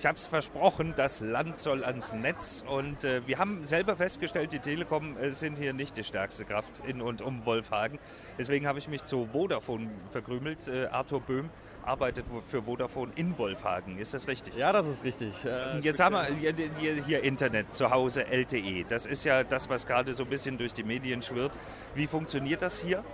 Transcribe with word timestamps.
Ich 0.00 0.06
habe 0.06 0.16
es 0.16 0.26
versprochen, 0.26 0.94
das 0.96 1.20
Land 1.20 1.58
soll 1.58 1.84
ans 1.84 2.14
Netz 2.14 2.64
und 2.66 3.04
äh, 3.04 3.20
wir 3.26 3.36
haben 3.36 3.66
selber 3.66 3.96
festgestellt, 3.96 4.50
die 4.50 4.58
Telekom 4.58 5.18
äh, 5.18 5.30
sind 5.30 5.58
hier 5.58 5.74
nicht 5.74 5.94
die 5.94 6.04
stärkste 6.04 6.46
Kraft 6.46 6.80
in 6.86 7.02
und 7.02 7.20
um 7.20 7.44
Wolfhagen. 7.44 7.98
Deswegen 8.38 8.66
habe 8.66 8.78
ich 8.78 8.88
mich 8.88 9.04
zu 9.04 9.28
Vodafone 9.30 9.90
verkrümelt. 10.10 10.68
Äh, 10.68 10.86
Arthur 10.86 11.20
Böhm 11.20 11.50
arbeitet 11.84 12.24
für 12.48 12.62
Vodafone 12.62 13.12
in 13.14 13.36
Wolfhagen. 13.36 13.98
Ist 13.98 14.14
das 14.14 14.26
richtig? 14.26 14.56
Ja, 14.56 14.72
das 14.72 14.86
ist 14.86 15.04
richtig. 15.04 15.44
Äh, 15.44 15.80
Jetzt 15.80 16.00
haben 16.00 16.14
wir 16.14 16.24
hier, 16.34 16.54
hier, 16.78 17.04
hier, 17.04 17.22
Internet 17.22 17.74
zu 17.74 17.90
Hause, 17.90 18.26
LTE. 18.26 18.86
Das 18.88 19.04
ist 19.04 19.24
ja 19.24 19.44
das, 19.44 19.68
was 19.68 19.86
gerade 19.86 20.14
so 20.14 20.22
ein 20.22 20.30
bisschen 20.30 20.56
durch 20.56 20.72
die 20.72 20.82
Medien 20.82 21.20
schwirrt. 21.20 21.58
Wie 21.94 22.06
funktioniert 22.06 22.62
das 22.62 22.80
hier? 22.80 23.04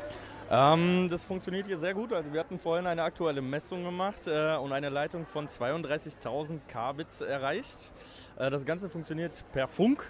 Ähm, 0.48 1.08
das 1.10 1.24
funktioniert 1.24 1.66
hier 1.66 1.78
sehr 1.78 1.92
gut. 1.92 2.12
Also 2.12 2.32
wir 2.32 2.38
hatten 2.38 2.58
vorhin 2.58 2.86
eine 2.86 3.02
aktuelle 3.02 3.42
Messung 3.42 3.82
gemacht 3.82 4.26
äh, 4.28 4.56
und 4.56 4.72
eine 4.72 4.90
Leitung 4.90 5.26
von 5.26 5.48
32.000 5.48 6.60
Kbits 6.68 7.20
erreicht. 7.20 7.92
Äh, 8.38 8.50
das 8.50 8.64
Ganze 8.64 8.88
funktioniert 8.88 9.44
per 9.52 9.66
Funk 9.66 10.08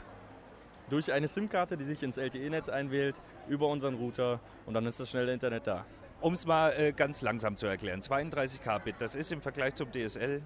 durch 0.90 1.10
eine 1.12 1.26
SIM-Karte, 1.26 1.76
die 1.76 1.84
sich 1.84 2.02
ins 2.02 2.18
LTE-Netz 2.18 2.68
einwählt, 2.68 3.16
über 3.48 3.68
unseren 3.68 3.94
Router 3.94 4.40
und 4.66 4.74
dann 4.74 4.86
ist 4.86 5.00
das 5.00 5.08
schnelle 5.08 5.32
Internet 5.32 5.66
da. 5.66 5.86
Um 6.20 6.34
es 6.34 6.46
mal 6.46 6.70
äh, 6.72 6.92
ganz 6.92 7.22
langsam 7.22 7.56
zu 7.56 7.66
erklären, 7.66 8.02
32 8.02 8.62
Kbit, 8.62 8.96
das 8.98 9.16
ist 9.16 9.32
im 9.32 9.40
Vergleich 9.40 9.74
zum 9.74 9.90
DSL 9.90 10.42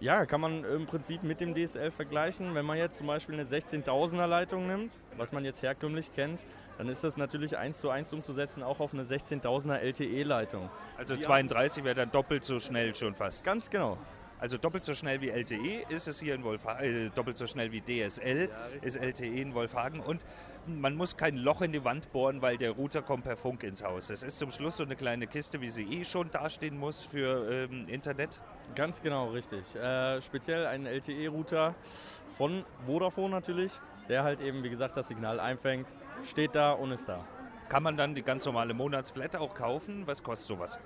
ja, 0.00 0.24
kann 0.24 0.40
man 0.40 0.64
im 0.64 0.86
Prinzip 0.86 1.22
mit 1.22 1.40
dem 1.40 1.54
DSL 1.54 1.90
vergleichen. 1.90 2.54
Wenn 2.54 2.64
man 2.64 2.78
jetzt 2.78 2.98
zum 2.98 3.06
Beispiel 3.06 3.34
eine 3.34 3.44
16.000er 3.44 4.26
Leitung 4.26 4.66
nimmt, 4.66 4.98
was 5.16 5.30
man 5.30 5.44
jetzt 5.44 5.62
herkömmlich 5.62 6.12
kennt, 6.14 6.44
dann 6.78 6.88
ist 6.88 7.04
das 7.04 7.18
natürlich 7.18 7.58
eins 7.58 7.78
zu 7.78 7.90
eins 7.90 8.12
umzusetzen, 8.12 8.62
auch 8.62 8.80
auf 8.80 8.94
eine 8.94 9.04
16.000er 9.04 9.76
LTE-Leitung. 9.76 10.70
Also 10.96 11.16
32 11.16 11.84
wäre 11.84 11.94
dann 11.94 12.10
doppelt 12.10 12.44
so 12.44 12.58
schnell 12.58 12.94
schon 12.94 13.14
fast. 13.14 13.44
Ganz 13.44 13.68
genau. 13.68 13.98
Also 14.40 14.56
doppelt 14.56 14.86
so 14.86 14.94
schnell 14.94 15.20
wie 15.20 15.28
LTE 15.28 15.84
ist 15.90 16.08
es 16.08 16.18
hier 16.18 16.34
in 16.34 16.42
Wolfhagen, 16.44 17.06
äh, 17.06 17.10
doppelt 17.10 17.36
so 17.36 17.46
schnell 17.46 17.72
wie 17.72 17.82
DSL 17.82 18.48
ja, 18.48 18.66
ist 18.80 18.96
LTE 18.96 19.26
in 19.26 19.54
Wolfhagen 19.54 20.00
und 20.00 20.24
man 20.66 20.94
muss 20.94 21.16
kein 21.16 21.36
Loch 21.36 21.60
in 21.60 21.72
die 21.72 21.84
Wand 21.84 22.10
bohren, 22.12 22.40
weil 22.40 22.56
der 22.56 22.70
Router 22.72 23.02
kommt 23.02 23.24
per 23.24 23.36
Funk 23.36 23.62
ins 23.64 23.84
Haus. 23.84 24.08
Es 24.08 24.22
ist 24.22 24.38
zum 24.38 24.50
Schluss 24.50 24.78
so 24.78 24.84
eine 24.84 24.96
kleine 24.96 25.26
Kiste, 25.26 25.60
wie 25.60 25.68
sie 25.68 25.84
eh 25.84 26.04
schon 26.04 26.30
dastehen 26.30 26.78
muss 26.78 27.02
für 27.02 27.50
ähm, 27.50 27.86
Internet. 27.88 28.40
Ganz 28.74 29.02
genau, 29.02 29.28
richtig. 29.28 29.74
Äh, 29.74 30.22
speziell 30.22 30.66
ein 30.66 30.86
LTE-Router 30.86 31.74
von 32.38 32.64
Vodafone 32.86 33.30
natürlich, 33.30 33.78
der 34.08 34.24
halt 34.24 34.40
eben, 34.40 34.62
wie 34.62 34.70
gesagt, 34.70 34.96
das 34.96 35.08
Signal 35.08 35.38
einfängt, 35.38 35.88
steht 36.24 36.54
da 36.54 36.72
und 36.72 36.92
ist 36.92 37.08
da. 37.08 37.24
Kann 37.68 37.82
man 37.82 37.96
dann 37.96 38.14
die 38.14 38.22
ganz 38.22 38.44
normale 38.46 38.74
Monatsflat 38.74 39.36
auch 39.36 39.54
kaufen? 39.54 40.06
Was 40.06 40.22
kostet 40.22 40.48
sowas? 40.48 40.78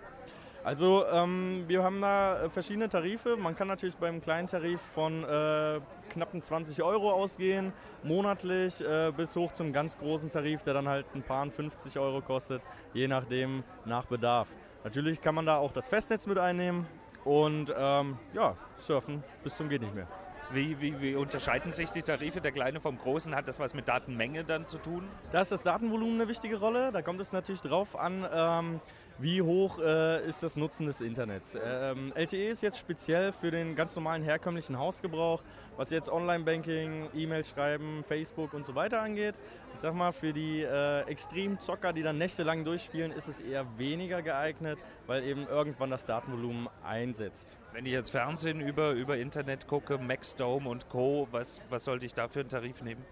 Also 0.64 1.04
ähm, 1.12 1.64
wir 1.66 1.84
haben 1.84 2.00
da 2.00 2.48
verschiedene 2.48 2.88
Tarife. 2.88 3.36
Man 3.36 3.54
kann 3.54 3.68
natürlich 3.68 3.96
beim 3.96 4.22
kleinen 4.22 4.48
Tarif 4.48 4.80
von 4.94 5.22
äh, 5.22 5.78
knappen 6.08 6.42
20 6.42 6.82
Euro 6.82 7.12
ausgehen, 7.12 7.74
monatlich, 8.02 8.80
äh, 8.80 9.12
bis 9.14 9.36
hoch 9.36 9.52
zum 9.52 9.74
ganz 9.74 9.98
großen 9.98 10.30
Tarif, 10.30 10.62
der 10.62 10.72
dann 10.72 10.88
halt 10.88 11.04
ein 11.14 11.22
paar 11.22 11.44
50 11.50 11.98
Euro 11.98 12.22
kostet, 12.22 12.62
je 12.94 13.06
nachdem 13.06 13.62
nach 13.84 14.06
Bedarf. 14.06 14.48
Natürlich 14.84 15.20
kann 15.20 15.34
man 15.34 15.44
da 15.44 15.58
auch 15.58 15.72
das 15.72 15.86
Festnetz 15.86 16.26
mit 16.26 16.38
einnehmen 16.38 16.86
und 17.24 17.72
ähm, 17.76 18.16
ja, 18.32 18.56
surfen 18.78 19.22
bis 19.42 19.54
zum 19.58 19.68
geht 19.68 19.82
nicht 19.82 19.94
mehr. 19.94 20.08
Wie, 20.52 20.80
wie, 20.80 21.00
wie, 21.00 21.14
unterscheiden 21.14 21.72
sich 21.72 21.90
die 21.90 22.02
Tarife? 22.02 22.40
Der 22.40 22.52
kleine 22.52 22.80
vom 22.80 22.98
großen, 22.98 23.34
hat 23.34 23.48
das 23.48 23.58
was 23.58 23.74
mit 23.74 23.88
Datenmenge 23.88 24.44
dann 24.44 24.66
zu 24.66 24.78
tun? 24.78 25.08
Da 25.32 25.40
ist 25.40 25.52
das 25.52 25.62
Datenvolumen 25.62 26.20
eine 26.20 26.28
wichtige 26.28 26.58
Rolle. 26.58 26.92
Da 26.92 27.02
kommt 27.02 27.20
es 27.20 27.32
natürlich 27.32 27.62
drauf 27.62 27.96
an, 27.98 28.26
ähm, 28.32 28.80
wie 29.18 29.42
hoch 29.42 29.78
äh, 29.78 30.26
ist 30.26 30.42
das 30.42 30.56
Nutzen 30.56 30.86
des 30.86 31.00
Internets. 31.00 31.56
Ähm, 31.62 32.12
LTE 32.14 32.48
ist 32.48 32.62
jetzt 32.62 32.78
speziell 32.78 33.32
für 33.32 33.50
den 33.50 33.76
ganz 33.76 33.94
normalen 33.94 34.22
herkömmlichen 34.22 34.78
Hausgebrauch, 34.78 35.42
was 35.76 35.90
jetzt 35.90 36.08
Online-Banking, 36.08 37.10
E-Mail 37.14 37.44
schreiben, 37.44 38.04
Facebook 38.04 38.54
und 38.54 38.66
so 38.66 38.74
weiter 38.74 39.00
angeht. 39.00 39.34
Ich 39.72 39.80
sag 39.80 39.94
mal, 39.94 40.12
für 40.12 40.32
die 40.32 40.62
äh, 40.62 41.02
Extremzocker, 41.02 41.92
die 41.92 42.02
dann 42.02 42.18
nächtelang 42.18 42.64
durchspielen, 42.64 43.12
ist 43.12 43.28
es 43.28 43.40
eher 43.40 43.66
weniger 43.78 44.22
geeignet, 44.22 44.78
weil 45.06 45.24
eben 45.24 45.46
irgendwann 45.46 45.90
das 45.90 46.06
Datenvolumen 46.06 46.68
einsetzt. 46.84 47.56
Wenn 47.72 47.86
ich 47.86 47.92
jetzt 47.92 48.10
Fernsehen 48.10 48.60
über, 48.60 48.92
über 48.92 49.16
Internet 49.16 49.66
gucke, 49.66 49.98
Maxdome 49.98 50.68
und 50.68 50.88
Co., 50.88 51.28
was, 51.30 51.60
was 51.70 51.84
sollte 51.84 52.06
ich 52.06 52.14
da 52.14 52.28
für 52.28 52.40
einen 52.40 52.48
Tarif 52.48 52.82
nehmen? 52.82 53.04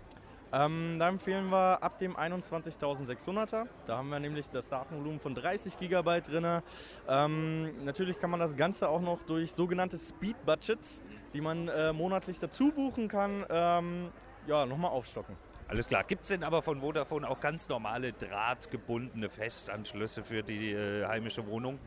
Ähm, 0.52 0.96
da 0.98 1.08
empfehlen 1.08 1.50
wir 1.50 1.82
ab 1.82 1.98
dem 1.98 2.16
21.600er. 2.16 3.66
Da 3.86 3.96
haben 3.96 4.10
wir 4.10 4.20
nämlich 4.20 4.50
das 4.50 4.68
Datenvolumen 4.68 5.18
von 5.18 5.34
30 5.34 5.78
GB 5.78 6.20
drin. 6.20 6.62
Ähm, 7.08 7.84
natürlich 7.84 8.18
kann 8.18 8.30
man 8.30 8.40
das 8.40 8.56
Ganze 8.56 8.88
auch 8.88 9.00
noch 9.00 9.22
durch 9.22 9.52
sogenannte 9.52 9.98
Speed 9.98 10.36
Budgets, 10.44 11.00
die 11.32 11.40
man 11.40 11.68
äh, 11.68 11.92
monatlich 11.92 12.38
dazu 12.38 12.70
buchen 12.70 13.08
kann, 13.08 13.46
ähm, 13.48 14.10
ja, 14.46 14.66
nochmal 14.66 14.90
aufstocken. 14.90 15.36
Alles 15.68 15.88
klar. 15.88 16.04
Gibt 16.04 16.22
es 16.24 16.28
denn 16.28 16.44
aber 16.44 16.60
von 16.60 16.80
Vodafone 16.80 17.26
auch 17.28 17.40
ganz 17.40 17.68
normale 17.68 18.12
drahtgebundene 18.12 19.30
Festanschlüsse 19.30 20.22
für 20.22 20.42
die 20.42 20.72
äh, 20.72 21.06
heimische 21.06 21.46
Wohnung? 21.46 21.78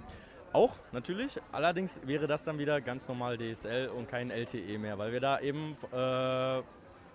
Auch, 0.54 0.72
natürlich. 0.92 1.40
Allerdings 1.52 2.00
wäre 2.04 2.26
das 2.26 2.46
dann 2.46 2.58
wieder 2.58 2.82
ganz 2.82 3.08
normal 3.08 3.38
DSL 3.38 3.90
und 3.90 4.08
kein 4.08 4.32
LTE 4.32 4.80
mehr, 4.80 4.98
weil 4.98 5.12
wir 5.12 5.20
da 5.20 5.40
eben 5.40 5.78
äh, 5.92 6.64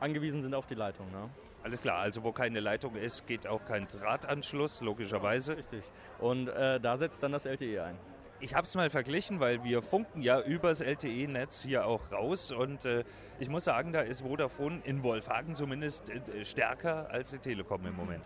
angewiesen 0.01 0.43
sind 0.43 0.55
auf 0.55 0.67
die 0.67 0.75
Leitung. 0.75 1.11
Ne? 1.11 1.29
Alles 1.63 1.83
klar, 1.83 1.99
also 1.99 2.23
wo 2.23 2.33
keine 2.33 2.61
Leitung 2.61 2.97
ist, 2.97 3.27
geht 3.27 3.47
auch 3.47 3.65
kein 3.67 3.87
Drahtanschluss, 3.87 4.81
logischerweise. 4.81 5.57
Richtig. 5.57 5.85
Und 6.19 6.49
äh, 6.49 6.81
da 6.81 6.97
setzt 6.97 7.23
dann 7.23 7.33
das 7.33 7.45
LTE 7.45 7.85
ein. 7.85 7.99
Ich 8.43 8.55
habe 8.55 8.67
es 8.67 8.75
mal 8.75 8.89
verglichen, 8.89 9.39
weil 9.39 9.63
wir 9.65 9.83
funken 9.83 10.23
ja 10.23 10.41
übers 10.41 10.81
LTE-Netz 10.81 11.63
hier 11.63 11.87
auch 11.87 12.11
raus 12.11 12.51
und 12.51 12.87
äh, 12.87 13.05
ich 13.39 13.51
muss 13.51 13.65
sagen, 13.65 13.93
da 13.93 14.01
ist 14.01 14.23
Vodafone 14.23 14.81
in 14.85 15.03
Wolfhagen 15.03 15.55
zumindest 15.55 16.09
äh, 16.09 16.45
stärker 16.47 17.11
als 17.11 17.33
die 17.33 17.39
Telekom 17.39 17.85
im 17.85 17.95
Moment. 17.95 18.25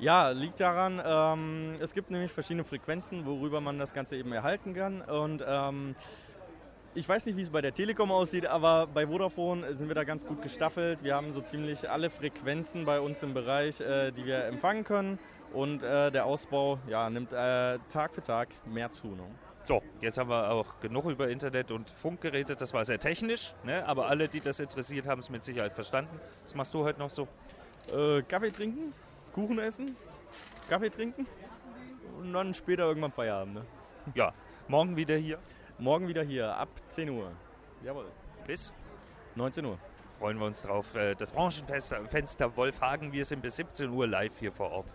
Ja, 0.00 0.30
liegt 0.30 0.58
daran, 0.58 1.00
ähm, 1.04 1.76
es 1.78 1.94
gibt 1.94 2.10
nämlich 2.10 2.32
verschiedene 2.32 2.64
Frequenzen, 2.64 3.26
worüber 3.26 3.60
man 3.60 3.78
das 3.78 3.94
Ganze 3.94 4.16
eben 4.16 4.32
erhalten 4.32 4.74
kann 4.74 5.02
und 5.02 5.44
ähm, 5.46 5.94
ich 6.94 7.08
weiß 7.08 7.26
nicht, 7.26 7.36
wie 7.36 7.42
es 7.42 7.50
bei 7.50 7.60
der 7.60 7.74
Telekom 7.74 8.12
aussieht, 8.12 8.46
aber 8.46 8.86
bei 8.86 9.06
Vodafone 9.06 9.74
sind 9.74 9.88
wir 9.88 9.94
da 9.94 10.04
ganz 10.04 10.24
gut 10.24 10.42
gestaffelt. 10.42 11.02
Wir 11.02 11.16
haben 11.16 11.32
so 11.32 11.40
ziemlich 11.40 11.90
alle 11.90 12.08
Frequenzen 12.08 12.84
bei 12.84 13.00
uns 13.00 13.22
im 13.22 13.34
Bereich, 13.34 13.80
äh, 13.80 14.12
die 14.12 14.24
wir 14.24 14.44
empfangen 14.44 14.84
können. 14.84 15.18
Und 15.52 15.82
äh, 15.82 16.10
der 16.10 16.24
Ausbau 16.26 16.78
ja, 16.88 17.08
nimmt 17.10 17.32
äh, 17.32 17.78
Tag 17.88 18.14
für 18.14 18.22
Tag 18.22 18.48
mehr 18.66 18.90
zu. 18.90 19.08
Ne? 19.08 19.22
So, 19.64 19.82
jetzt 20.00 20.18
haben 20.18 20.30
wir 20.30 20.50
auch 20.50 20.80
genug 20.80 21.06
über 21.06 21.28
Internet 21.28 21.70
und 21.70 21.90
Funkgeräte. 21.90 22.54
Das 22.54 22.72
war 22.72 22.84
sehr 22.84 23.00
technisch, 23.00 23.54
ne? 23.64 23.86
aber 23.86 24.08
alle, 24.08 24.28
die 24.28 24.40
das 24.40 24.60
interessiert, 24.60 25.06
haben 25.06 25.20
es 25.20 25.30
mit 25.30 25.42
Sicherheit 25.42 25.72
verstanden. 25.72 26.20
Was 26.44 26.54
machst 26.54 26.74
du 26.74 26.84
heute 26.84 26.98
noch 26.98 27.10
so? 27.10 27.26
Äh, 27.92 28.22
Kaffee 28.22 28.50
trinken, 28.50 28.92
Kuchen 29.32 29.58
essen, 29.58 29.96
Kaffee 30.68 30.90
trinken 30.90 31.26
und 32.18 32.32
dann 32.32 32.54
später 32.54 32.84
irgendwann 32.84 33.12
Feierabend. 33.12 33.54
Ne? 33.54 33.62
Ja, 34.14 34.32
morgen 34.68 34.96
wieder 34.96 35.16
hier. 35.16 35.38
Morgen 35.78 36.06
wieder 36.06 36.22
hier 36.22 36.54
ab 36.56 36.68
10 36.90 37.10
Uhr. 37.10 37.32
Jawohl. 37.82 38.06
Bis 38.46 38.72
19 39.34 39.64
Uhr. 39.64 39.76
Freuen 40.18 40.38
wir 40.38 40.46
uns 40.46 40.62
drauf. 40.62 40.94
Äh, 40.94 41.16
das 41.16 41.32
Branchenfenster 41.32 42.56
Wolfhagen. 42.56 43.12
Wir 43.12 43.24
sind 43.24 43.42
bis 43.42 43.56
17 43.56 43.90
Uhr 43.90 44.06
live 44.06 44.38
hier 44.38 44.52
vor 44.52 44.70
Ort. 44.70 44.94